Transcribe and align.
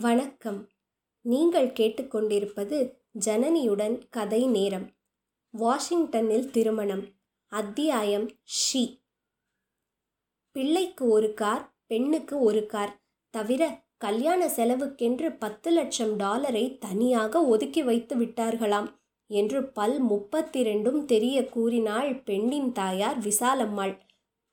வணக்கம். 0.00 0.68
நீங்கள் 1.20 1.72
கேட்டுக்கொண்டிருப்பது 1.72 2.92
ஜனனியுடன் 3.24 4.02
கதை 4.10 4.46
நேரம். 4.46 4.90
வாஷிங்டனில் 5.50 6.50
திருமணம். 6.50 7.04
அத்தியாயம் 7.46 8.30
ஷி. 8.44 9.04
பிள்ளைக்கு 10.52 11.08
ஒரு 11.08 11.34
கார் 11.34 11.74
பெண்ணுக்கு 11.86 12.40
ஒரு 12.40 12.66
கார். 12.66 13.02
தவிர 13.30 13.84
கல்யாண 13.96 14.48
செலவுக்கென்று 14.48 15.38
பத்து 15.38 15.70
லட்சம் 15.70 16.16
டாலரை 16.16 16.78
தனியாக 16.78 17.44
ஒதுக்கி 17.44 17.82
வைத்து 17.82 18.16
விட்டார்களாம் 18.16 18.94
என்று 19.26 19.72
பல் 19.72 19.98
முப்பத்தி 19.98 20.62
ரெண்டும் 20.62 21.04
தெரிய 21.04 21.44
கூறினாள் 21.44 22.22
பெண்ணின் 22.22 22.72
தாயார் 22.72 23.18
விசாலம்மாள். 23.18 23.98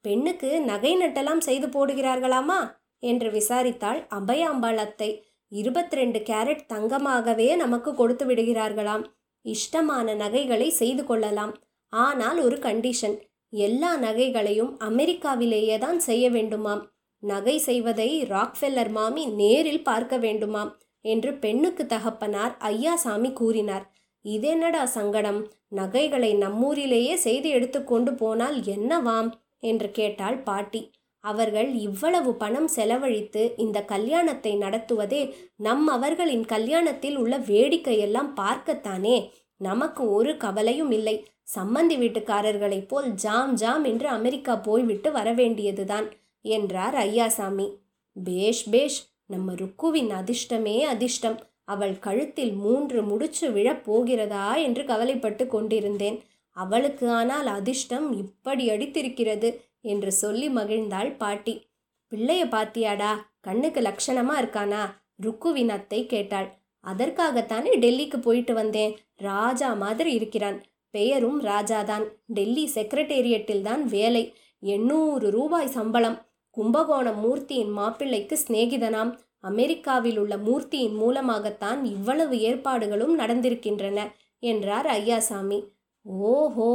பெண்ணுக்கு 0.02 0.62
நகை 0.62 0.98
நட்டெல்லாம் 0.98 1.40
செய்து 1.40 1.68
போடுகிறார்களாமா? 1.68 2.80
என்று 3.00 3.32
விசாரித்தாள் 3.32 4.08
அபயாம்பாள் 4.10 4.76
அத்தை. 4.76 5.31
இருபத்தி 5.52 5.96
ரெண்டு 5.96 6.20
கேரட் 6.20 6.62
தங்கமாகவே 6.74 7.56
நமக்கு 7.56 7.94
கொடுத்து 7.94 8.26
விடுகிறார்களாம். 8.26 9.04
இஷ்டமான 9.46 10.14
நகைகளை 10.16 10.70
செய்து 10.70 11.06
கொள்ளலாம். 11.06 11.54
ஆனால் 11.90 12.40
ஒரு 12.44 12.58
கண்டிஷன் 12.58 13.18
எல்லா 13.50 13.98
நகைகளையும் 13.98 14.72
அமெரிக்காவிலேயே 14.80 15.78
தான் 15.78 16.00
செய்ய 16.00 16.26
வேண்டுமாம். 16.32 16.82
நகை 17.24 17.58
செய்வதை 17.58 18.10
ராக்ஃபெல்லர் 18.30 18.92
மாமி 18.92 19.26
நேரில் 19.26 19.84
பார்க்க 19.84 20.18
வேண்டுமாம் 20.18 20.72
என்று 21.06 21.34
பெண்ணுக்கு 21.34 21.86
தகப்பனார் 21.86 22.54
ஐயாசாமி 22.64 23.34
கூறினார். 23.34 23.86
இதென்னடா 24.26 24.84
சங்கடம்? 24.84 25.42
நகைகளை 25.68 26.32
நம்மூரிலேயே 26.36 27.14
செய்து 27.14 27.50
எடுத்துக்கொண்டு 27.50 28.14
போனால் 28.14 28.58
என்னவாம்? 28.76 29.30
என்று 29.60 29.92
கேட்டாள் 29.92 30.38
பாட்டி. 30.40 30.82
அவர்கள் 31.24 31.74
இவ்வளவு 31.74 32.34
பணம் 32.34 32.68
செலவழித்து 32.68 33.54
இந்த 33.58 33.84
கல்யாணத்தை 33.84 34.58
நடத்துவதே 34.58 35.34
நம் 35.56 35.88
அவர்களின் 35.88 36.46
கல்யாணத்தில் 36.46 37.16
உள்ள 37.16 37.40
வேடிக்கையெல்லாம் 37.40 38.32
பார்க்கத்தானே? 38.36 39.30
நமக்கு 39.58 40.12
ஒரு 40.12 40.38
கவலையும் 40.38 40.92
இல்லை. 40.92 41.26
சம்மந்தி 41.56 41.96
வீட்டுக்காரர்களைப் 41.98 42.88
போல் 42.88 43.10
ஜாம் 43.14 43.54
ஜாம் 43.54 43.84
என்று 43.84 44.08
அமெரிக்கா 44.08 44.56
போய்விட்டு 44.56 45.12
வரவேண்டியதுதான் 45.12 46.08
என்றார் 46.42 46.96
ஐயாசாமி. 46.96 47.68
பேஷ் 48.14 48.70
பேஷ் 48.70 49.00
நம்ம 49.26 49.54
ருக்குவின் 49.54 50.12
அதிர்ஷ்டமே 50.12 50.78
அதிர்ஷ்டம். 50.84 51.40
அவள் 51.64 52.00
கழுத்தில் 52.00 52.54
மூன்று 52.54 53.04
முடிச்சு 53.04 53.52
விழப் 53.52 53.84
போகிறதா 53.86 54.56
என்று 54.56 54.86
கவலைப்பட்டு 54.86 55.48
கொண்டிருந்தேன். 55.48 56.18
அவளுக்கு 56.58 57.10
ஆனால் 57.10 57.48
அதிர்ஷ்டம் 57.48 58.08
இப்படி 58.14 58.70
அடித்திருக்கிறது. 58.70 59.50
என்று 59.82 60.12
சொல்லி 60.12 60.50
மகிழ்ந்தாள் 60.50 61.18
பாட்டி. 61.18 61.70
பிள்ளைய 62.12 62.44
பாத்தியாடா? 62.46 63.16
கண்ணுக்கு 63.40 63.82
லட்சணமா 63.82 64.36
இருக்கானா? 64.40 64.94
ருக்குவின் 65.24 65.70
அத்தை 65.70 66.06
கேட்டாள். 66.06 66.60
அதற்காகத்தானே 66.84 67.80
டெல்லிக்கு 67.80 68.22
போயிட்டு 68.22 68.54
வந்தேன். 68.54 68.98
ராஜா 69.16 69.74
மாதிரி 69.74 70.14
இருக்கிறான். 70.14 70.64
பெயரும் 70.92 71.44
ராஜாதான். 71.44 72.06
டெல்லி 72.26 72.72
செக்ரட்டேரியட்டில் 72.76 73.62
தான் 73.62 73.86
வேலை. 73.86 74.34
எண்ணூறு 74.60 75.30
ரூபாய் 75.32 75.68
சம்பளம். 75.68 76.18
கும்பகோணம் 76.50 77.20
மூர்த்தியின் 77.20 77.70
மாப்பிள்ளைக்கு 77.70 78.40
சிநேகிதனாம். 78.48 79.12
அமெரிக்காவில் 79.40 80.18
உள்ள 80.18 80.38
மூர்த்தியின் 80.38 80.96
மூலமாகத்தான் 80.96 81.86
இவ்வளவு 81.86 82.40
ஏற்பாடுகளும் 82.40 83.20
நடந்திருக்கின்றன 83.20 84.00
என்றார் 84.40 84.86
ஐயாசாமி. 84.86 85.60
ஓஹோ! 86.06 86.70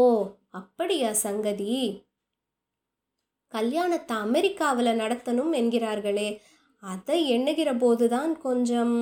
அப்படியா 0.51 1.13
சங்கதி! 1.13 2.06
கல்யாணத்தை 3.57 4.15
அமெரிக்காவில் 4.27 4.99
நடத்தணும் 5.03 5.53
என்கிறார்களே. 5.61 6.29
அதை 6.83 7.19
எண்ணுகிற 7.29 7.71
போதுதான் 7.75 8.33
கொஞ்சம் 8.41 8.97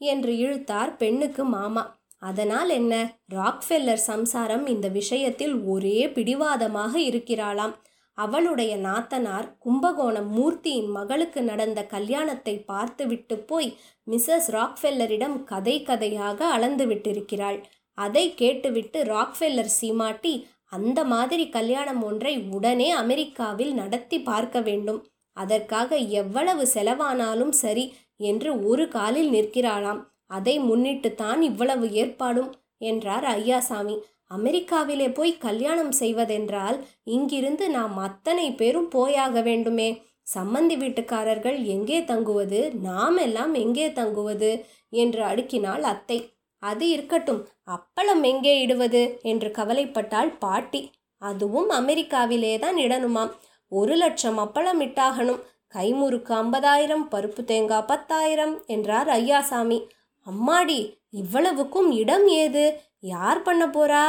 என்று 0.00 0.32
இழுத்தார் 0.36 0.92
பெண்ணுக்கு 0.96 1.44
மாமா. 1.56 1.84
அதனால் 2.22 2.70
என்ன? 2.70 2.94
ராக்ஃபெல்லர் 3.34 4.02
சம்சாரம் 4.12 4.64
இந்த 4.66 4.86
விஷயத்தில் 4.96 5.54
ஒரே 5.64 5.98
பிடிவாதமாக 6.08 6.94
இருக்கிறாளாம். 7.00 7.74
அவளுடைய 8.18 8.72
நாத்தனார் 8.86 9.46
கும்பகோணம் 9.58 10.30
மூர்த்தியின் 10.36 10.90
மகளுக்கு 10.90 11.40
நடந்த 11.42 11.80
கல்யாணத்தை 11.86 12.54
பார்த்துவிட்டு 12.70 13.36
போய் 13.50 13.68
மிஸ்ஸஸ் 14.06 14.48
ராக்ஃபெல்லரிடம் 14.56 15.36
கதை 15.44 15.76
கதையாக 15.82 16.40
அளந்து 16.54 16.86
விட்டிருக்கிறாள். 16.86 17.58
அதை 17.98 18.24
கேட்டுவிட்டு 18.34 18.98
ராக்ஃபெல்லர் 19.14 19.72
சீமாட்டி 19.78 20.34
அந்த 20.72 20.98
மாதிரி 21.04 21.44
கல்யாணம் 21.48 22.02
ஒன்றை 22.02 22.34
உடனே 22.56 22.88
அமெரிக்காவில் 23.02 23.72
நடத்தி 23.72 24.18
பார்க்க 24.20 24.60
வேண்டும். 24.60 25.00
அதற்காக 25.36 25.96
எவ்வளவு 26.20 26.64
செலவானாலும் 26.74 27.54
சரி 27.62 27.84
என்று 28.20 28.50
ஒரு 28.68 28.84
காலில் 28.88 29.30
நிற்கிறாளாம். 29.30 30.00
அதை 30.26 30.54
முன்னிட்டுத்தான் 30.60 31.40
இவ்வளவு 31.40 31.86
ஏற்பாடும் 31.92 32.50
என்றார் 32.90 33.26
ஐயாசாமி. 33.38 33.96
அமெரிக்காவிலே 34.30 35.08
போய் 35.14 35.32
கல்யாணம் 35.38 35.92
செய்வதென்றால் 35.92 36.78
இங்கிருந்து 37.14 37.66
நாம் 37.68 37.96
அத்தனை 37.98 38.48
பேரும் 38.52 38.88
போயாக 38.88 39.40
வேண்டுமே. 39.40 39.88
சம்மந்தி 40.34 40.76
வீட்டுக்காரர்கள் 40.76 41.58
எங்கே 41.74 41.98
தங்குவது 42.04 42.60
நாம் 42.82 43.16
எல்லாம் 43.16 43.54
எங்கே 43.54 43.86
தங்குவது 43.92 44.50
என்று 44.94 45.22
அடுக்கினாள் 45.22 45.84
அத்தை. 45.92 46.18
அது 46.58 46.88
இருக்கட்டும் 46.88 47.48
அப்பளம் 47.66 48.22
எங்கே 48.22 48.60
இடுவது? 48.60 49.18
என்று 49.22 49.48
கவலைப்பட்டாள் 49.48 50.38
பாட்டி. 50.38 50.90
அதுவும் 51.18 51.70
அமெரிக்காவிலே 51.70 52.58
தான் 52.58 52.76
இடணுமாம் 52.76 53.30
ஒரு 53.68 53.94
லட்சம் 53.94 54.38
அப்பளம் 54.38 54.80
இட்டாகணும். 54.80 55.40
கைமுறுக்கு 55.74 56.32
ஐம்பதாயிரம் 56.34 57.06
பருப்பு 57.10 57.44
தேங்காய் 57.44 57.84
பத்தாயிரம் 57.86 58.62
என்றார் 58.66 59.06
ஐயாசாமி. 59.06 59.86
அம்மாடி 60.26 60.94
இவ்வளவுக்கும் 61.10 61.90
இடம் 61.90 62.28
ஏது? 62.28 62.80
யார் 63.00 63.42
பண்ண 63.42 63.66
போறா? 63.66 64.04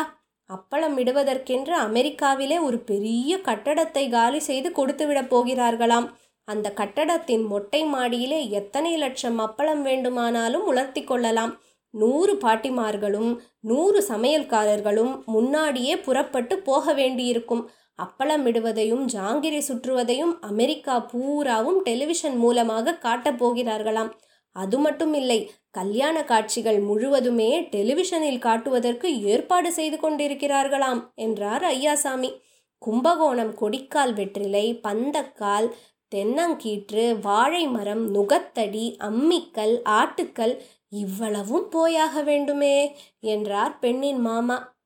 அப்பளம் 0.50 0.98
இடுவதற்கென்று 0.98 1.76
அமெரிக்காவிலே 1.78 2.62
ஒரு 2.62 2.80
பெரிய 2.80 3.38
கட்டடத்தை 3.38 4.10
காலி 4.10 4.40
செய்து 4.40 4.70
கொடுத்துவிடப் 4.70 5.32
போகிறார்களாம். 5.36 6.08
அந்த 6.44 6.72
கட்டடத்தின் 6.72 7.44
மொட்டை 7.44 7.86
மாடியிலே 7.86 8.50
எத்தனை 8.50 8.98
லட்சம் 8.98 9.40
அப்பளம் 9.40 9.82
வேண்டுமானாலும் 9.82 10.66
உலர்த்தி 10.66 11.04
கொள்ளலாம். 11.04 11.62
நூறு 11.94 12.34
பாட்டிமார்களும் 12.36 13.32
நூறு 13.60 14.00
சமையல்காரர்களும் 14.08 15.24
முன்னாடியே 15.26 15.98
புறப்பட்டு 15.98 16.58
போக 16.60 16.94
வேண்டியிருக்கும். 16.94 17.70
அப்பளமிடுவதையும் 18.00 19.06
ஜாங்கிரி 19.14 19.62
சுற்றுவதையும் 19.68 20.34
அமெரிக்கா 20.40 21.00
பூராவும் 21.00 21.80
டெலிவிஷன் 21.84 22.38
மூலமாக 22.38 22.98
காட்டப் 22.98 23.40
போகிறார்களாம். 23.44 24.12
அது 24.56 24.78
மட்டும் 24.80 25.14
இல்லை 25.14 25.52
கல்யாண 25.70 26.24
காட்சிகள் 26.24 26.80
முழுவதுமே 26.80 27.50
டெலிவிஷனில் 27.62 28.40
காட்டுவதற்கு 28.40 29.22
ஏற்பாடு 29.22 29.72
செய்து 29.72 29.98
கொண்டிருக்கிறார்களாம் 29.98 31.02
என்றார் 31.16 31.64
ஐயாசாமி. 31.64 32.32
கும்பகோணம் 32.82 33.54
கொடிக்கால் 33.54 34.14
வெற்றிலை 34.14 34.80
பந்தக்கால் 34.88 35.68
தென்னங்கீற்று 36.16 37.20
வாழை 37.22 37.68
மரம் 37.68 38.16
நுகத்தடி 38.16 38.86
அம்மிக்கல் 39.00 39.76
ஆட்டுக்கல் 39.84 40.54
இவ்வளவும் 40.92 41.70
போயாக 41.70 42.22
வேண்டுமே 42.22 42.96
என்றார் 43.20 43.80
பெண்ணின் 43.80 44.20
மாமா. 44.20 44.78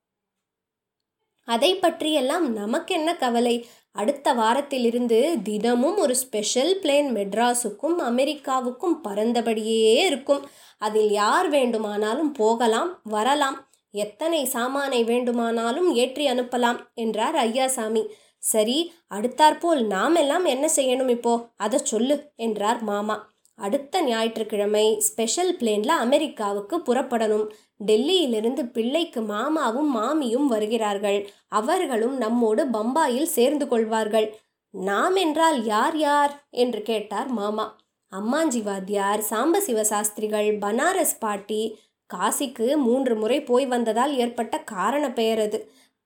அதை 1.44 1.76
பற்றியெல்லாம் 1.76 2.52
நமக்கென்ன 2.52 3.16
கவலை? 3.16 3.66
அடுத்த 3.90 4.32
வாரத்திலிருந்து 4.32 5.38
தினமும் 5.42 5.96
ஒரு 5.96 6.14
ஸ்பெஷல் 6.16 6.80
பிளேன் 6.82 7.08
மெட்ராஸுக்கும் 7.10 7.98
அமெரிக்காவுக்கும் 7.98 8.96
பறந்தபடியே 9.08 10.04
இருக்கும். 10.04 10.48
அதில் 10.78 11.10
யார் 11.10 11.48
வேண்டுமானாலும் 11.48 12.32
போகலாம் 12.32 13.00
வரலாம். 13.02 13.68
எத்தனை 13.90 14.44
சாமானை 14.44 15.04
வேண்டுமானாலும் 15.04 15.94
ஏற்றி 15.94 16.26
அனுப்பலாம் 16.26 16.80
என்றார் 16.94 17.34
ஐயாசாமி. 17.34 18.06
சரி 18.38 18.92
அடுத்தாற்போல் 19.08 19.86
நாம் 19.86 20.14
எல்லாம் 20.14 20.44
என்ன 20.44 20.68
செய்யணும் 20.76 21.08
இப்போ? 21.08 21.48
அதை 21.56 21.78
சொல்லு 21.78 22.32
என்றார் 22.36 22.82
மாமா. 22.82 23.33
அடுத்த 23.58 24.02
ஞாயிற்றுக்கிழமை 24.02 24.86
ஸ்பெஷல் 25.00 25.56
பிளேனில் 25.56 25.94
அமெரிக்காவுக்கு 25.96 26.76
புறப்படணும். 26.78 27.46
டெல்லியிலிருந்து 27.86 28.62
பிள்ளைக்கு 28.66 29.20
மாமாவும் 29.22 29.90
மாமியும் 29.96 30.46
வருகிறார்கள். 30.46 31.18
அவர்களும் 31.48 32.16
நம்மோடு 32.16 32.64
பம்பாயில் 32.66 33.30
சேர்ந்து 33.36 33.68
கொள்வார்கள். 33.68 34.28
நாம் 34.74 35.16
என்றால் 35.16 35.64
யார் 35.64 35.98
யார்? 35.98 36.32
என்று 36.50 36.82
கேட்டார் 36.82 37.28
மாமா. 37.28 37.66
அம்மாஞ்சி 38.12 38.62
வாத்தியார் 38.62 39.22
சாம்பசிவ 39.30 39.80
சாஸ்திரிகள் 39.80 40.50
பனாரஸ் 40.58 41.16
பாட்டி. 41.18 41.62
காசிக்கு 42.10 42.76
மூன்று 42.76 43.14
முறை 43.16 43.42
போய் 43.42 43.66
வந்ததால் 43.66 44.12
ஏற்பட்ட 44.16 44.54
காரண 44.64 45.04
பெயர் 45.12 45.38
அது. 45.38 45.58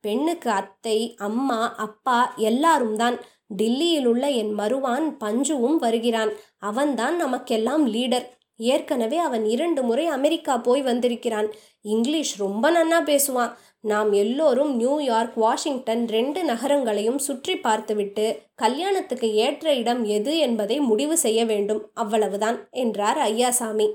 பெண்ணுக்கு 0.04 0.50
அத்தை 0.50 0.98
அம்மா 1.18 1.60
அப்பா 1.76 2.18
எல்லாரும் 2.40 2.96
தான் 2.96 3.16
டில்லியில் 3.48 4.06
உள்ள 4.06 4.28
என் 4.28 4.58
மருவான் 4.58 5.16
பஞ்சுவும் 5.18 5.78
வருகிறான். 5.78 6.32
அவன்தான் 6.58 7.16
நமக்கெல்லாம் 7.16 7.94
லீடர். 7.94 8.24
ஏற்கனவே 8.56 9.16
அவன் 9.16 9.44
இரண்டு 9.44 9.82
முறை 9.82 10.06
அமெரிக்கா 10.06 10.56
போய் 10.56 10.82
வந்திருக்கிறான். 10.82 11.52
இங்கிலீஷ் 11.80 12.40
ரொம்ப 12.40 12.70
நன்னா 12.70 13.02
பேசுவான். 13.04 13.52
நாம் 13.80 14.12
எல்லோரும் 14.12 14.76
நியூயார்க் 14.76 15.34
வாஷிங்டன் 15.34 16.06
ரெண்டு 16.06 16.44
நகரங்களையும் 16.44 17.18
சுற்றி 17.18 17.56
பார்த்துவிட்டு 17.56 18.40
கல்யாணத்துக்கு 18.54 19.34
ஏற்ற 19.34 19.74
இடம் 19.74 20.04
எது 20.04 20.38
என்பதை 20.38 20.80
முடிவு 20.80 21.18
செய்ய 21.18 21.44
வேண்டும். 21.44 21.90
அவ்வளவுதான் 21.94 22.68
என்றார் 22.70 23.18
ஐயாசாமி. 23.18 23.92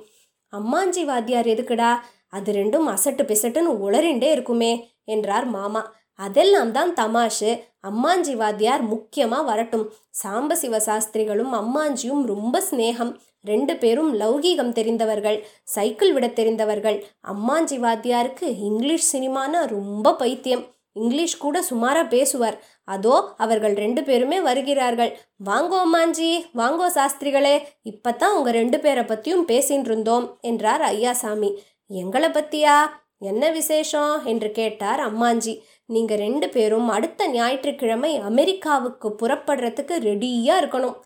அம்மாஞ்சி 0.51 1.05
வாத்தியார் 1.05 1.45
எதுக்குடா? 1.45 1.99
அது 2.29 2.53
ரெண்டும் 2.53 2.87
அசட்டு 2.87 3.23
பிசட்டுன்னு 3.23 3.73
உளறிண்டே 3.81 4.31
இருக்குமே 4.31 4.89
என்றார் 5.05 5.45
மாமா. 5.45 5.95
அதெல்லாம் 6.19 6.71
தான் 6.71 6.93
தமாஷு. 6.93 7.51
அம்மாஞ்சி 7.89 8.33
வாத்தியார் 8.35 8.81
முக்கியமாக 8.81 9.43
வரட்டும். 9.43 9.85
சாம்பசிவ 10.23 10.77
சாஸ்திரிகளும் 10.77 11.53
அம்மாஞ்சியும் 11.53 12.21
ரொம்ப 12.25 12.61
சிநேகம். 12.71 13.13
ரெண்டு 13.41 13.73
பேரும் 13.77 14.11
லௌகீகம் 14.19 14.71
தெரிந்தவர்கள் 14.71 15.39
சைக்கிள் 15.63 16.13
விட 16.13 16.27
தெரிந்தவர்கள். 16.27 16.97
அம்மாஞ்சி 17.27 17.77
வாத்தியாருக்கு 17.79 18.45
இங்கிலீஷ் 18.69 19.09
சினிமானா 19.15 19.61
ரொம்ப 19.67 20.15
பைத்தியம். 20.15 20.63
இங்கிலீஷ் 20.93 21.37
கூட 21.37 21.61
சுமாராக 21.61 22.07
பேசுவார். 22.07 22.57
அதோ 22.83 23.33
அவர்கள் 23.37 23.73
ரெண்டு 23.73 24.03
பேருமே 24.03 24.41
வருகிறார்கள். 24.41 25.11
வாங்கோ 25.45 25.77
அம்மாஞ்சி 25.85 26.29
வாங்கோ 26.55 26.87
சாஸ்திரிகளே 26.97 27.55
இப்பத்தான் 27.81 28.35
உங்கள் 28.35 28.53
ரெண்டு 28.53 28.79
பேரை 28.79 29.03
பற்றியும் 29.03 29.47
பேசின்னு 29.47 29.89
இருந்தோம் 29.91 30.37
என்றார் 30.41 30.81
ஐயாசாமி. 30.81 31.51
எங்களை 31.87 32.29
பற்றியா 32.29 32.75
என்ன 33.17 33.49
விசேஷம்? 33.51 34.25
என்று 34.25 34.51
கேட்டார் 34.51 34.99
அம்மாஞ்சி. 34.99 35.53
நீங்கள் 35.85 36.17
ரெண்டு 36.17 36.49
பேரும் 36.49 36.89
அடுத்த 36.89 37.27
ஞாயிற்றுக்கிழமை 37.27 38.17
அமெரிக்காவுக்கு 38.17 39.09
புறப்படுறதுக்கு 39.09 39.95
ரெடியாக 39.99 40.61
இருக்கணும். 40.61 40.99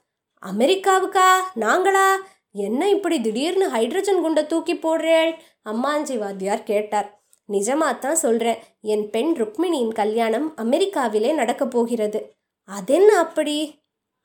அமெரிக்காவுக்கா? 0.46 1.30
நாங்களா? 1.56 2.14
என்ன 2.52 2.90
இப்படி 2.90 3.22
திடீர்னு 3.22 3.70
ஹைட்ரஜன் 3.70 4.22
குண்டை 4.22 4.46
தூக்கி 4.46 4.74
போடுறேள்? 4.74 5.36
அம்மாஞ்சி 5.66 6.18
வாத்தியார் 6.18 6.64
கேட்டார். 6.64 7.22
நிஜமாத்தான் 7.52 8.12
சொல்கிறேன் 8.12 8.58
என் 8.82 9.10
பெண் 9.10 9.34
ருக்மிணியின் 9.38 9.92
கல்யாணம் 9.92 10.54
அமெரிக்காவிலே 10.58 11.34
நடக்கப் 11.34 11.72
போகிறது. 11.72 12.36
அதென்ன 12.64 13.18
அப்படி? 13.18 13.82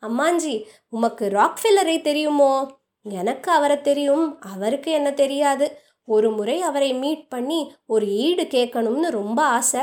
அம்மாஞ்சி 0.07 0.65
உமக்கு 0.89 1.29
ராக்ஃபில்லரை 1.29 2.01
தெரியுமோ? 2.01 2.71
எனக்கு 3.03 3.51
அவரை 3.51 3.81
தெரியும் 3.81 4.41
அவருக்கு 4.41 4.93
என்ன 4.93 5.13
தெரியாது? 5.13 5.79
ஒரு 6.05 6.31
முறை 6.31 6.63
அவரை 6.63 6.95
மீட் 6.95 7.29
பண்ணி 7.29 7.75
ஒரு 7.87 8.07
ஈடு 8.07 8.43
கேட்கணும்னு 8.43 9.11
ரொம்ப 9.11 9.43
ஆசை. 9.43 9.81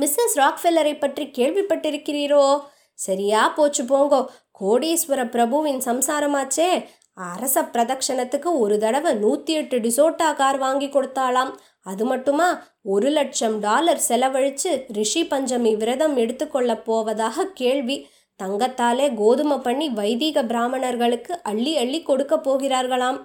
மிஸ்ஸஸ் 0.00 0.34
ராக்ஃபெல்லரை 0.34 0.98
பற்றி 0.98 1.24
கேள்விப்பட்டிருக்கிறீரோ? 1.26 2.60
சரியா 2.94 3.48
போச்சு 3.48 3.84
போங்கோ. 3.84 4.26
கோடீஸ்வர 4.60 5.30
பிரபுவின் 5.30 5.78
சம்சாரமாச்சே. 5.78 6.86
அரச 7.14 7.62
பிரதக்ஷணத்துக்கு 7.62 8.58
ஒரு 8.58 8.78
தடவை 8.78 9.14
நூற்றி 9.14 9.52
எட்டு 9.52 9.78
டிசோட்டா 9.78 10.34
கார் 10.34 10.58
வாங்கி 10.58 10.86
கொடுத்தாளாம். 10.86 11.54
அது 11.82 12.04
மட்டுமா? 12.04 12.66
ஒரு 12.82 13.08
லட்சம் 13.08 13.60
டாலர் 13.60 13.98
செலவழித்து 13.98 14.84
ரிஷி 14.92 15.24
பஞ்சமி 15.24 15.76
விரதம் 15.76 16.16
எடுத்துக்கொள்ள 16.16 16.76
போவதாக 16.76 17.46
கேள்வி. 17.54 18.08
தங்கத்தாலே 18.42 19.14
கோதுமை 19.14 19.58
பண்ணி 19.58 19.88
வைதீக 19.88 20.44
பிராமணர்களுக்கு 20.44 21.42
அள்ளி 21.42 21.76
அள்ளி 21.76 22.02
கொடுக்க 22.02 22.36
போகிறார்களாம். 22.36 23.18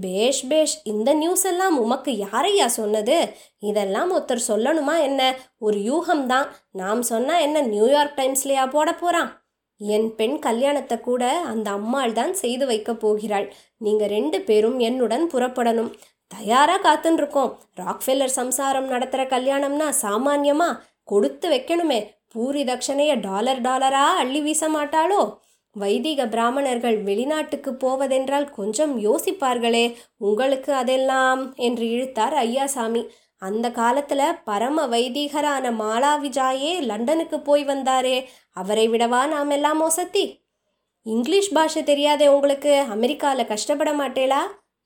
பேஷ் 0.00 0.46
பேஷ் 0.46 0.80
இந்த 0.84 1.14
நியூஸ் 1.14 1.44
எல்லாம் 1.44 1.80
உமக்கு 1.80 2.12
யாரையா 2.16 2.66
சொன்னது? 2.66 3.34
இதெல்லாம் 3.58 4.12
ஒருத்தர் 4.16 4.48
சொல்லணுமா 4.48 5.00
என்ன? 5.02 5.36
ஒரு 5.58 5.78
யூகம்தான். 5.78 6.46
நாம் 6.70 7.02
சொன்னால் 7.02 7.40
என்ன 7.40 7.60
நியூயார்க் 7.60 8.18
டைம்ஸ்லையா 8.18 8.70
போட 8.70 8.94
போகிறான் 8.94 9.42
என் 9.80 10.14
பெண் 10.14 10.38
கல்யாணத்தை 10.38 11.00
கூட 11.00 11.38
அந்த 11.40 11.70
அம்மாள் 11.70 12.12
தான் 12.12 12.34
செய்து 12.34 12.66
வைக்க 12.66 12.94
போகிறாள். 12.94 13.54
நீங்கள் 13.78 14.08
ரெண்டு 14.08 14.40
பேரும் 14.40 14.78
என்னுடன் 14.78 15.30
புறப்படணும். 15.32 15.92
தயாராக 16.28 16.82
காத்துன்ருக்கோம் 16.86 17.52
ராக்ஃபெல்லர் 17.76 18.38
சம்சாரம் 18.40 18.86
நடத்துகிற 18.86 19.38
கல்யாணம்னா 19.38 19.92
சாமான்யமா 20.02 20.78
கொடுத்து 21.04 21.50
வைக்கணுமே. 21.50 22.10
பூரி 22.28 22.64
தட்சணையை 22.64 23.20
டாலர் 23.20 23.60
டாலரா 23.60 24.04
அள்ளி 24.22 24.40
வீச 24.40 24.68
மாட்டாளோ? 24.68 25.38
வைதிக 25.74 26.26
பிராமணர்கள் 26.26 26.96
வெளிநாட்டுக்கு 27.02 27.70
போவதென்றால் 27.74 28.48
கொஞ்சம் 28.50 28.94
யோசிப்பார்களே 29.00 29.86
உங்களுக்கு 30.18 30.72
அதெல்லாம் 30.72 31.54
என்று 31.54 31.86
இழுத்தார் 31.90 32.36
ஐயாசாமி. 32.46 33.02
அந்த 33.42 33.66
காலத்துல 33.70 34.22
பரம 34.44 34.86
வைதிகரான 34.86 35.72
மாலாவிஜாயே 35.80 36.72
லண்டனுக்கு 36.80 37.40
போய் 37.40 37.64
வந்தாரே 37.64 38.16
அவரை 38.50 38.88
விடவா 38.88 39.20
நாம் 39.26 39.50
எல்லாம் 39.50 39.80
மோசத்தி 39.82 40.24
இங்கிலீஷ் 41.06 41.52
பாஷை 41.52 41.82
தெரியாதே 41.82 42.26
உங்களுக்கு 42.28 42.72
அமெரிக்காவில் 42.90 43.46
கஷ்டப்பட 43.46 43.90
மாட்டேளா? 43.92 44.40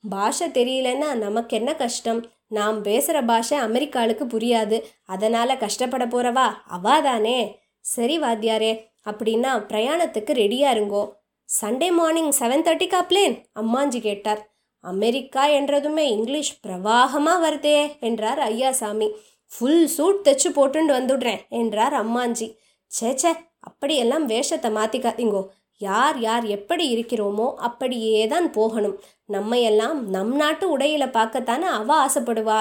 பாஷை 0.05 0.47
தெரியலன்னா 0.49 1.11
நமக்கு 1.15 1.57
என்ன 1.57 1.71
கஷ்டம்? 1.75 2.21
நாம் 2.49 2.79
பேசுகிற 2.83 3.19
பாஷை 3.23 3.57
அமெரிக்காளுக்கு 3.59 4.25
புரியாது 4.35 4.77
அதனால் 5.07 5.59
கஷ்டப்பட 5.59 6.07
போகிறவா 6.07 6.47
அவாதானே 6.77 7.39
சரி 7.85 8.17
வாத்தியாரே 8.19 8.73
அப்படின்னா 9.11 9.53
பிரயாணத்துக்கு 9.71 10.33
ரெடியாக 10.43 10.75
இருங்கோ. 10.77 11.03
சண்டே 11.49 11.89
மார்னிங் 11.99 12.33
செவன் 12.39 12.65
தேர்ட்டிக்கா 12.67 13.01
பிளேன் 13.11 13.37
அம்மாஞ்சி 13.61 14.01
கேட்டார். 14.07 14.41
அமெரிக்கா 14.85 15.45
என்றதுமே 15.59 16.05
இங்கிலீஷ் 16.17 16.53
பிரவாகமாக 16.65 17.43
வருதே 17.45 17.79
என்றார் 18.09 18.41
ஐயாசாமி. 18.51 19.09
ஃபுல் 19.53 19.87
சூட் 19.97 20.25
தைச்சு 20.27 20.49
போட்டுண்டு 20.57 20.93
வந்துடுறேன் 20.99 21.41
என்றார் 21.61 21.95
அம்மாஞ்சி. 22.03 22.49
சேச்சே 22.91 23.33
அப்படியெல்லாம் 23.69 24.27
வேஷத்தை 24.33 24.71
மாற்றிக்காதீங்கோ 24.77 25.43
யார் 25.81 26.17
யார் 26.27 26.45
எப்படி 26.57 26.85
இருக்கிறோமோ 26.95 27.47
அப்படியே 27.67 28.21
தான் 28.33 28.47
போகணும். 28.57 28.97
நம்மையெல்லாம் 29.35 29.99
நம் 30.15 30.33
நாட்டு 30.41 30.65
உடையில 30.75 31.05
பார்க்கத்தானே 31.17 31.67
அவ 31.79 31.91
ஆசைப்படுவா? 32.07 32.61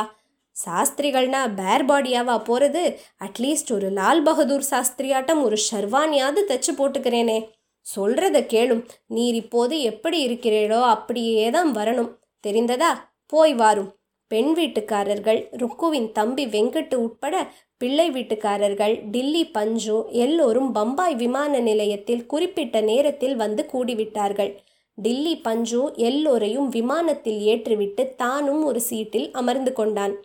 சாஸ்திரிகள்னா 0.66 1.42
பேர் 1.56 1.86
பாடியாவா 1.86 2.44
போகிறது 2.44 3.00
அட்லீஸ்ட் 3.26 3.72
ஒரு 3.72 3.90
லால் 3.90 4.22
பகதூர் 4.22 4.64
சாஸ்திரியாட்டம் 4.72 5.44
ஒரு 5.44 5.58
ஷர்வானியாவது 5.72 6.42
தைச்சு 6.48 6.72
போட்டுக்கிறேனே. 6.78 7.50
சொல்கிறத 7.96 8.38
கேளும். 8.54 8.88
நீர் 9.08 9.34
இப்போது 9.34 9.82
எப்படி 9.82 10.28
இருக்கிறீரோ 10.28 10.82
அப்படியே 10.82 11.50
தான் 11.50 11.76
வரணும். 11.76 12.16
தெரிந்ததா? 12.48 12.92
போய் 13.26 13.54
வாரும். 13.54 13.96
பெண் 14.28 14.56
வீட்டுக்காரர்கள் 14.58 15.48
ருக்குவின் 15.52 16.12
தம்பி 16.12 16.46
வெங்கட்டு 16.46 16.96
உட்பட 16.96 17.52
பிள்ளை 17.78 18.12
வீட்டுக்காரர்கள் 18.12 19.02
டில்லி 19.12 19.46
பஞ்சு 19.46 20.06
எல்லோரும் 20.10 20.72
பம்பாய் 20.72 21.16
விமான 21.16 21.60
நிலையத்தில் 21.60 22.26
குறிப்பிட்ட 22.26 22.82
நேரத்தில் 22.82 23.36
வந்து 23.36 23.70
கூடிவிட்டார்கள். 23.74 24.58
டில்லி 24.96 25.38
பஞ்சு 25.38 25.94
எல்லோரையும் 25.96 26.70
விமானத்தில் 26.70 27.40
ஏற்றிவிட்டு 27.40 28.16
தானும் 28.16 28.64
ஒரு 28.64 28.82
சீட்டில் 28.82 29.32
அமர்ந்து 29.32 29.74
கொண்டான். 29.74 30.16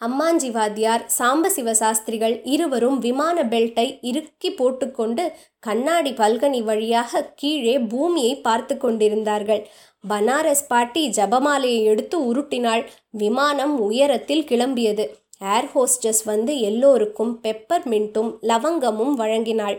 அம்மாஞ்சி 0.00 0.48
வாத்தியார் 0.50 1.02
சாம்பசிவ 1.18 1.70
சாஸ்திரிகள் 1.70 2.34
இருவரும் 2.44 2.98
விமான 2.98 3.42
பெல்ட்டை 3.42 3.86
இறுக்கி 4.00 4.50
போட்டுக்கொண்டு 4.50 5.24
கண்ணாடி 5.58 6.12
பல்கனி 6.12 6.60
வழியாக 6.62 7.22
கீழே 7.34 7.74
பூமியை 7.80 8.34
பார்த்து 8.40 8.76
கொண்டிருந்தார்கள். 8.76 9.62
பனாரஸ் 10.08 10.64
பாட்டி 10.68 11.02
ஜபமாலையை 11.08 11.82
எடுத்து 11.84 12.18
உருட்டினாள். 12.30 12.84
விமானம் 13.22 13.74
உயரத்தில் 13.80 14.44
கிளம்பியது. 14.44 15.06
ஏர் 15.54 15.68
ஹோஸ்டஸ் 15.74 16.22
வந்து 16.24 16.52
எல்லோருக்கும் 16.60 17.34
பெப்பர் 17.42 17.86
மின்ட்டும் 17.92 18.30
லவங்கமும் 18.42 19.14
வழங்கினாள். 19.22 19.78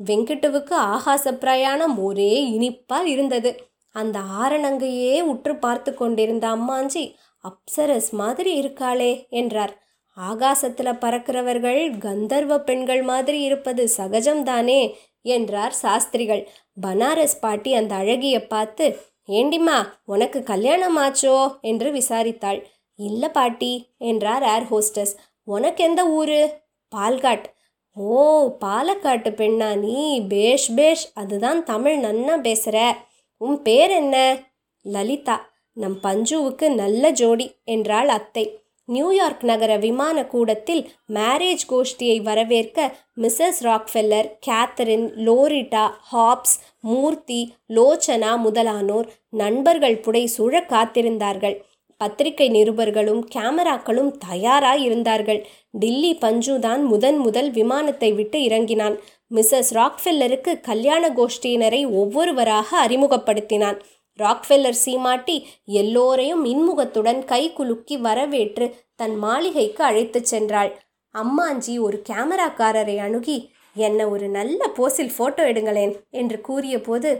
வெங்கட்டுவுக்கு 0.00 0.74
ஆகாச 0.94 1.32
பிரயாணம் 1.38 1.96
ஒரே 2.02 2.32
இனிப்பா 2.56 3.00
இருந்தது. 3.04 3.50
அந்த 3.94 4.18
ஆரணங்கையே 4.42 5.14
உற்று 5.22 5.54
பார்த்து 5.56 5.90
கொண்டிருந்த 5.94 6.44
அம்மாஞ்சி 6.48 7.04
அப்சரஸ் 7.44 8.10
மாதிரி 8.10 8.60
இருக்காளே 8.60 9.28
என்றார். 9.28 9.82
ஆகாசத்தில் 10.16 10.98
பறக்கிறவர்கள் 11.00 11.98
கந்தர்வ 11.98 12.58
பெண்கள் 12.58 13.02
மாதிரி 13.02 13.40
இருப்பது 13.40 13.88
சகஜம்தானே 13.96 14.94
என்றார் 15.22 15.72
சாஸ்திரிகள். 15.72 16.48
பனாரஸ் 16.86 17.40
பாட்டி 17.40 17.74
அந்த 17.74 17.94
அழகியை 17.94 18.48
பார்த்து 18.48 18.98
ஏண்டிம்மா 19.28 19.88
உனக்கு 20.04 20.42
கல்யாணம் 20.42 20.98
ஆச்சோ 20.98 21.60
என்று 21.60 21.92
விசாரித்தாள். 21.92 22.64
இல்லை 22.94 23.28
பாட்டி 23.28 23.94
என்றார் 23.98 24.42
ஏர் 24.42 24.62
ஹோஸ்டஸ். 24.62 25.16
உனக்கு 25.44 25.84
எந்த 25.84 26.08
ஊரு? 26.08 26.62
பால்காட். 26.96 27.44
ஓ 27.92 28.48
பாலக்காட்டு 28.64 29.30
பெண்ணா 29.40 29.78
நீ? 29.78 30.20
பேஷ் 30.20 30.74
பேஷ். 30.74 31.12
அதுதான் 31.14 31.64
தமிழ் 31.64 32.04
நன்னா 32.04 32.40
பேசுகிற 32.40 32.96
உன் 33.36 33.62
பேர் 33.62 33.90
என்ன? 33.90 34.38
லலிதா. 34.82 35.49
நம் 35.82 35.98
பஞ்சுவுக்கு 36.02 36.66
நல்ல 36.74 37.10
ஜோடி 37.10 37.46
என்றாள் 37.64 38.10
அத்தை. 38.18 38.44
நியூயார்க் 38.88 39.42
நகர 39.44 39.72
விமான 39.76 40.18
கூடத்தில் 40.26 40.82
மேரேஜ் 41.14 41.64
கோஷ்டியை 41.72 42.16
வரவேற்க 42.22 42.78
Mrs 43.20 43.60
Rockefeller 43.60 44.28
Catherine 44.46 45.06
Loretta 45.26 45.84
Hobbs 46.12 46.56
Murthy 46.80 47.40
Lochana 47.76 48.32
முதலானோர் 48.46 49.08
நண்பர்கள் 49.42 49.98
புடைசூழ 50.06 50.62
காத்திருந்தார்கள். 50.72 51.56
பத்திரிகை 52.00 52.48
நிருபர்களும் 52.50 53.22
கேமராக்களும் 53.34 54.10
தயாராய் 54.28 54.82
இருந்தார்கள். 54.82 55.40
டில்லி 55.82 56.12
பஞ்சு 56.14 56.54
தான் 56.58 56.82
முதன் 56.84 57.18
முதல் 57.18 57.50
விமானத்தை 57.50 58.10
விட்டு 58.12 58.38
இறங்கினான். 58.42 58.96
மிஸ்ஸஸ் 59.34 59.72
ராக்ஃபெல்லருக்கு 59.78 60.52
கல்யாண 60.60 61.04
கோஷ்டியினரை 61.18 61.82
ஒவ்வொருவராக 62.00 62.68
அறிமுகப்படுத்தினான். 62.86 63.78
ராக்ஃபெல்லர் 64.18 64.78
சீமாட்டி 64.84 65.36
எல்லோரையும் 65.80 66.42
இன்முகத்துடன் 66.44 67.20
கை 67.24 67.42
குலுக்கி 67.52 67.96
வரவேற்று 67.96 68.66
தன் 68.94 69.16
மாளிகைக்கு 69.16 69.84
அழைத்துச் 69.84 70.30
சென்றாள். 70.34 70.70
அம்மாஞ்சி 71.14 71.74
ஒரு 71.80 72.02
கேமராக்காரரை 72.08 72.96
அணுகி 72.98 73.38
என்னை 73.76 74.04
ஒரு 74.04 74.26
நல்ல 74.28 74.60
போஸில் 74.76 75.14
ஃபோட்டோ 75.16 75.42
எடுங்களேன் 75.52 75.92
என்று 76.10 76.40
கூறிய 76.40 76.76
போது 76.80 77.10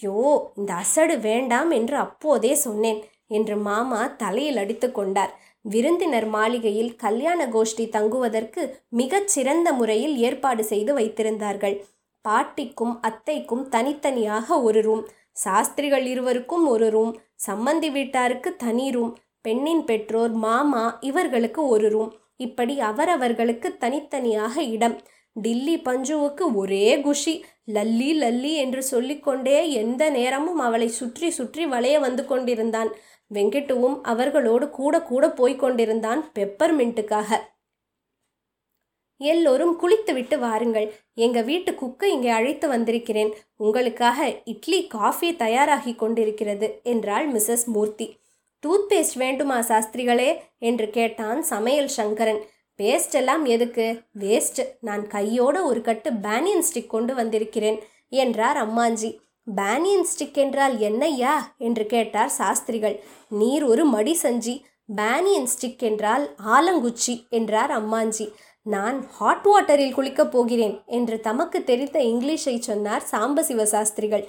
யோ 0.00 0.16
இந்த 0.56 0.70
அசடு 0.72 1.14
வேண்டாம் 1.20 1.70
என்று 1.70 1.96
அப்போதே 1.96 2.52
சொன்னேன் 2.54 3.00
என்று 3.28 3.56
மாமா 3.56 4.00
தலையில் 4.22 4.56
அடித்து 4.56 4.88
கொண்டார். 4.92 5.32
விருந்தினர் 5.64 6.26
மாளிகையில் 6.26 6.92
கல்யாண 6.96 7.40
கோஷ்டி 7.46 7.84
தங்குவதற்கு 7.88 8.62
மிகச் 9.00 9.28
சிறந்த 9.28 9.68
முறையில் 9.72 10.14
ஏற்பாடு 10.16 10.62
செய்து 10.64 10.92
வைத்திருந்தார்கள். 10.98 11.76
பாட்டிக்கும் 12.24 12.94
அத்தைக்கும் 13.08 13.64
தனித்தனியாக 13.68 14.60
ஒரு 14.62 14.80
ரூம். 14.82 15.04
சாஸ்திரிகள் 15.36 16.06
இருவருக்கும் 16.06 16.66
ஒரு 16.66 16.90
ரூம் 16.90 17.12
சம்மந்தி 17.46 17.88
வீட்டாருக்கு 17.96 18.50
தனி 18.56 18.90
ரூம் 18.90 19.12
பெண்ணின் 19.40 19.84
பெற்றோர் 19.84 20.32
மாமா 20.44 20.98
இவர்களுக்கு 21.00 21.66
ஒரு 21.66 21.88
ரூம் 21.88 22.10
இப்படி 22.36 22.80
அவரவர்களுக்கு 22.80 23.68
தனித்தனியாக 23.76 24.62
இடம். 24.62 24.96
டில்லி 25.32 25.74
பஞ்சுவுக்கு 25.78 26.44
ஒரே 26.54 27.00
குஷி 27.00 27.34
லல்லி 27.72 28.10
லல்லி 28.22 28.52
என்று 28.54 28.82
சொல்லிக்கொண்டே 28.82 29.58
எந்த 29.72 30.02
நேரமும் 30.10 30.58
அவளை 30.58 30.88
சுற்றி 30.88 31.30
சுற்றி 31.30 31.64
வளைய 31.66 31.98
வந்து 31.98 32.24
கொண்டிருந்தான். 32.26 32.90
வெங்கட்டுவும் 33.34 33.96
அவர்களோடு 34.02 34.70
கூட 34.70 35.02
கூட 35.02 35.24
போய்க் 35.30 35.58
கொண்டிருந்தான் 35.58 36.22
பெப்பர்மின்ட்டுக்காக. 36.38 37.30
எல்லோரும் 39.22 39.76
குளித்துவிட்டு 39.76 40.38
வாருங்கள். 40.38 40.86
எங்க 41.14 41.40
வீட்டு 41.40 41.74
குக்கை 41.74 42.12
இங்கே 42.12 42.28
அழைத்து 42.28 42.68
வந்திருக்கிறேன். 42.68 43.34
உங்களுக்காக 43.56 44.40
இட்லி 44.44 44.86
காஃபி 44.86 45.36
தயாராகி 45.36 45.94
கொண்டிருக்கிறது 45.94 46.80
என்றாள் 46.82 47.32
மிஸ்ஸஸ் 47.32 47.64
மூர்த்தி. 47.64 48.06
டூத் 48.62 48.86
பேஸ்ட் 48.88 49.16
வேண்டுமா 49.16 49.58
சாஸ்திரிகளே? 49.58 50.30
என்று 50.58 50.90
கேட்டான் 50.90 51.42
சமையல் 51.42 51.88
சங்கரன். 51.88 52.40
பேஸ்ட் 52.78 53.12
எல்லாம் 53.12 53.44
எதுக்கு? 53.44 54.02
வேஸ்ட். 54.18 54.62
நான் 54.80 55.06
கையோட 55.06 55.62
ஒரு 55.62 55.80
கட்டு 55.80 56.10
பேனியன் 56.10 56.64
ஸ்டிக் 56.72 56.86
கொண்டு 56.86 57.14
வந்திருக்கிறேன் 57.14 57.78
என்றார் 58.08 58.56
அம்மாஞ்சி. 58.56 59.10
பேனியன் 59.56 60.06
ஸ்டிக் 60.12 60.34
என்றால் 60.34 60.78
என்னையா 60.78 61.54
என்று 61.58 61.86
கேட்டார் 61.86 62.28
சாஸ்திரிகள். 62.28 63.02
நீர் 63.28 63.64
ஒரு 63.64 63.84
மடி 63.84 64.18
சஞ்சி. 64.22 64.56
பேனியன் 64.96 65.48
ஸ்டிக் 65.54 65.78
என்றால் 65.78 66.34
ஆலங்குச்சி 66.46 67.28
என்றார் 67.28 67.70
அம்மாஞ்சி. 67.70 68.26
நான் 68.70 68.98
ஹாட் 69.10 69.46
வாட்டரில் 69.46 69.96
குளிக்கப் 69.96 70.30
போகிறேன் 70.30 70.76
என்று 70.86 71.16
தமக்கு 71.20 71.58
தெரிந்த 71.64 71.98
இங்கிலீஷை 72.02 72.54
சொன்னார் 72.58 73.04
சாம்பசிவ 73.10 73.62
சாஸ்திரிகள் 73.62 74.24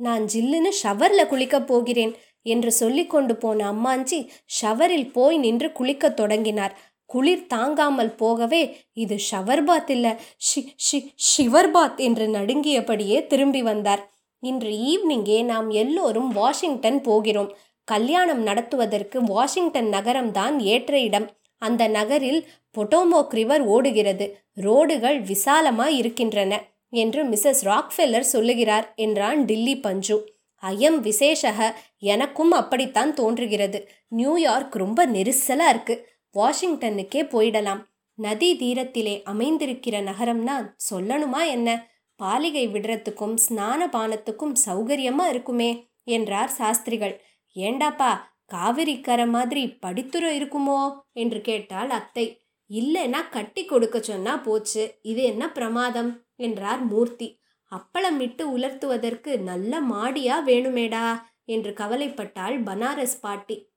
நான் 0.00 0.24
ஜில்லுன்னு 0.32 0.70
ஷவரில் 0.82 1.30
குளிக்கப் 1.30 1.66
போகிறேன் 1.66 2.12
என்று 2.46 2.70
சொல்லிக்கொண்டு 2.72 3.34
போன 3.36 3.66
அம்மாஞ்சி 3.72 4.18
ஷவரில் 4.56 5.12
போய் 5.12 5.36
நின்று 5.38 5.68
குளிக்கத் 5.78 6.14
தொடங்கினார். 6.14 6.74
குளிர் 7.10 7.46
தாங்காமல் 7.46 8.14
போகவே 8.14 8.62
இது 8.94 9.16
ஷவர் 9.30 9.64
பாத் 9.64 9.90
இல்லை 9.90 10.12
ஷி 10.38 10.60
ஷி 10.76 10.98
ஷிவர் 11.28 11.70
பாத் 11.70 12.00
என்று 12.00 12.26
நடுங்கியபடியே 12.26 13.18
திரும்பி 13.26 13.62
வந்தார். 13.62 14.02
இன்று 14.42 14.72
ஈவினிங்கே 14.90 15.38
நாம் 15.44 15.68
எல்லோரும் 15.82 16.30
வாஷிங்டன் 16.32 17.00
போகிறோம். 17.00 17.50
கல்யாணம் 17.88 18.42
நடத்துவதற்கு 18.42 19.18
வாஷிங்டன் 19.24 19.90
நகரம்தான் 19.90 20.56
ஏற்ற 20.74 20.98
இடம். 21.00 21.28
அந்த 21.62 21.82
நகரில் 21.88 22.40
பொட்டோமோக் 22.76 23.28
ரிவர் 23.28 23.60
ஓடுகிறது. 23.60 24.44
ரோடுகள் 24.56 25.20
விசாலமாய் 25.22 25.96
இருக்கின்றன 25.96 26.64
என்று 26.88 27.24
மிஸ்ஸஸ் 27.24 27.62
ராக்ஃபெல்லர் 27.62 28.20
சொல்லுகிறார் 28.20 28.92
என்றான் 28.96 29.44
டில்லி 29.44 29.80
பஞ்சு. 29.80 30.34
ஐயம் 30.54 31.00
விசேஷக 31.00 31.74
எனக்கும் 31.98 32.50
அப்படித்தான் 32.50 33.14
தோன்றுகிறது. 33.14 33.88
நியூயார்க் 34.08 34.74
ரொம்ப 34.74 35.06
நெரிசலாக 35.06 35.68
இருக்கு. 35.68 36.08
வாஷிங்டனுக்கே 36.36 37.28
போயிடலாம். 37.28 37.84
நதி 38.14 38.56
தீரத்திலே 38.56 39.22
அமைந்திருக்கிற 39.22 40.10
நகரம்னா 40.10 40.74
சொல்லணுமா 40.90 41.46
என்ன? 41.46 41.88
பாலிகை 42.22 42.68
விடுறதுக்கும் 42.68 43.36
ஸ்நான 43.48 43.88
பானத்துக்கும் 43.92 44.52
சௌகரியமா 44.66 45.28
இருக்குமே 45.28 45.88
என்றார் 46.04 46.48
சாஸ்திரிகள். 46.48 47.22
ஏண்டாப்பா 47.54 48.18
காவிரிக்கரை 48.54 49.28
மாதிரி 49.28 49.78
படித்துறை 49.86 50.32
இருக்குமோ? 50.40 50.98
என்று 51.12 51.40
கேட்டாள் 51.40 51.90
அத்தை. 51.90 52.41
இல்லைன்னா 52.72 53.20
கட்டி 53.30 53.64
கொடுக்க 53.64 54.00
சொன்னா 54.00 54.36
போச்சு. 54.36 54.98
இது 55.02 55.22
என்ன 55.22 55.52
பிரமாதம்? 55.52 56.24
என்றார் 56.36 56.82
மூர்த்தி. 56.84 57.40
அப்பளம் 57.72 58.16
விட்டு 58.16 58.58
உலர்த்துவதற்கு 58.58 59.38
நல்ல 59.38 59.80
மாடியா 59.82 60.34
வேணுமேடா? 60.46 61.22
என்று 61.44 61.70
கவலைப்பட்டாள் 61.70 62.56
பனாரஸ் 62.62 63.20
பாட்டி. 63.20 63.70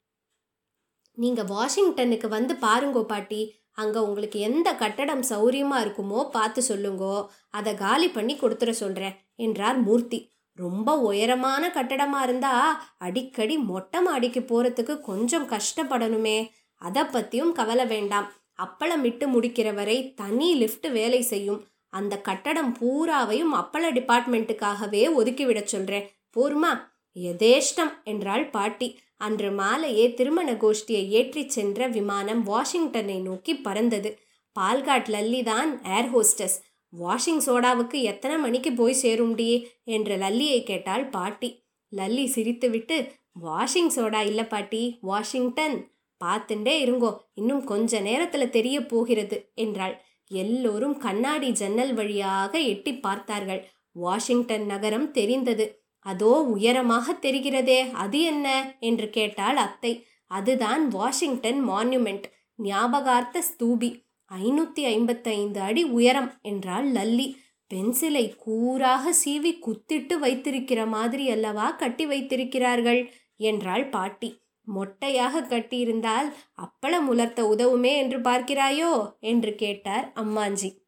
நீங்க 1.12 1.44
வாஷிங்டனுக்கு 1.44 2.28
வந்து 2.28 2.54
பாருங்கோ 2.54 3.04
பாட்டி. 3.04 3.42
அங்க 3.72 4.04
உங்களுக்கு 4.04 4.40
எந்த 4.40 4.76
கட்டடம் 4.76 5.22
சௌரியமா 5.22 5.78
இருக்குமோ 5.86 6.30
பார்த்து 6.30 6.62
சொல்லுங்கோ. 6.68 7.28
அதை 7.50 7.76
காலி 7.76 8.10
பண்ணி 8.10 8.36
கொடுத்துட 8.36 8.70
சொல்றேன் 8.70 9.16
என்றார் 9.36 9.78
மூர்த்தி. 9.78 10.20
ரொம்ப 10.54 11.00
உயரமான 11.00 11.68
கட்டடமா 11.68 12.22
இருந்தா 12.22 12.54
அடிக்கடி 12.98 13.58
மொட்டை 13.58 14.02
மாடிக்கு 14.02 14.40
போறதுக்கு 14.40 15.00
கொஞ்சம் 15.00 15.50
கஷ்டப்படணுமே. 15.50 16.50
அதை 16.76 17.04
பத்தியும் 17.04 17.52
கவலை 17.52 17.86
வேண்டாம். 17.86 18.34
அப்பளம் 18.64 19.04
இட்டு 19.04 19.26
முடிக்கிற 19.30 19.74
வரை 19.74 20.14
தனி 20.14 20.56
லிஃப்ட் 20.56 20.88
வேலை 20.88 21.22
செய்யும். 21.22 21.68
அந்த 21.90 22.22
கட்டடம் 22.22 22.78
பூராவையும் 22.80 23.54
அப்பள 23.54 23.92
டிபார்ட்மெண்ட்டுக்காகவே 23.98 25.04
ஒதுக்கிவிடச் 25.20 25.72
சொல்கிறேன் 25.74 26.10
போருமா? 26.36 26.72
எதேஷ்டம் 27.16 28.04
என்றாள் 28.04 28.50
பாட்டி. 28.50 29.00
அன்று 29.18 29.52
மாலையே 29.52 30.14
திருமண 30.14 30.54
கோஷ்டியை 30.54 31.08
ஏற்றிச் 31.10 31.50
சென்ற 31.50 31.88
விமானம் 31.88 32.48
வாஷிங்டனை 32.48 33.22
நோக்கி 33.22 33.56
பறந்தது. 33.56 34.20
பால்காட் 34.60 35.10
லல்லி 35.10 35.44
தான் 35.44 35.84
ஏர் 35.84 36.10
ஹோஸ்டஸ் 36.16 36.58
வாஷிங் 36.94 37.42
சோடாவுக்கு 37.46 38.02
எத்தனை 38.02 38.38
மணிக்கு 38.38 38.74
போய் 38.74 39.02
சேரும்டி? 39.02 39.68
என்று 39.84 40.16
லல்லியை 40.16 40.64
கேட்டாள் 40.64 41.06
பாட்டி. 41.06 41.64
லல்லி 41.96 42.26
சிரித்துவிட்டு 42.36 43.12
வாஷிங் 43.44 43.92
சோடா 43.96 44.26
இல்லை 44.26 44.44
பாட்டி 44.44 44.98
வாஷிங்டன். 45.02 45.95
பார்த்துண்டே 46.24 46.74
இருங்கோ 46.86 47.18
இன்னும் 47.34 47.64
கொஞ்ச 47.64 48.02
நேரத்துல 48.02 48.50
தெரிய 48.50 48.86
போகிறது 48.86 49.52
என்றாள். 49.54 50.04
எல்லோரும் 50.28 50.98
கண்ணாடி 50.98 51.50
ஜன்னல் 51.52 51.94
வழியாக 51.94 52.60
எட்டி 52.60 52.94
பார்த்தார்கள். 52.98 53.68
வாஷிங்டன் 53.92 54.66
நகரம் 54.66 55.12
தெரிந்தது. 55.12 55.84
அதோ 56.00 56.42
உயரமாக 56.42 57.14
தெரிகிறதே 57.14 57.92
அது 57.92 58.22
என்ன? 58.22 58.78
என்று 58.80 59.10
கேட்டாள் 59.10 59.56
அத்தை. 59.56 60.06
அதுதான் 60.28 60.88
வாஷிங்டன் 60.88 61.70
மான்யுமெண்ட் 61.70 62.24
ஞாபகார்த்த 62.56 63.42
ஸ்தூபி. 63.42 63.90
ஐநூற்றி 64.32 64.84
ஐம்பத்தைந்து 64.86 65.60
அடி 65.60 65.84
உயரம் 65.84 66.40
என்றாள் 66.42 66.92
லல்லி. 66.92 67.28
பென்சிலை 67.72 68.36
கூராக 68.36 69.14
சீவி 69.26 69.52
குத்திட்டு 69.68 70.16
வைத்திருக்கிற 70.20 70.86
மாதிரி 70.86 71.30
அல்லவா 71.30 71.72
கட்டி 71.72 72.06
வைத்திருக்கிறார்கள்? 72.06 73.02
என்றாள் 73.36 73.86
பாட்டி. 73.90 74.30
மொட்டையாக 74.68 75.42
கட்டியிருந்தால் 75.42 76.34
அப்பளம் 76.58 77.08
உலர்த்த 77.08 77.56
உதவுமே 77.56 77.98
என்று 77.98 78.20
பார்க்கிறாயோ? 78.20 79.16
என்று 79.20 79.56
கேட்டார் 79.56 80.12
அம்மாஞ்சி. 80.16 80.84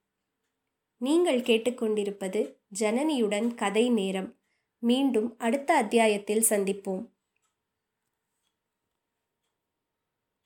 நீங்கள் 0.98 1.42
கேட்டுக்கொண்டிருப்பது 1.42 2.56
ஜனனியுடன் 2.80 3.56
கதை 3.56 3.90
நேரம். 3.90 4.36
மீண்டும் 4.80 5.36
அடுத்த 5.38 5.74
அத்தியாயத்தில் 5.74 6.46
சந்திப்போம். 6.50 7.06